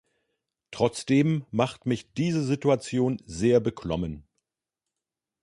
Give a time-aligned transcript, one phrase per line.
[0.71, 4.27] Trotzdem macht mich diese Situation sehr beklommen.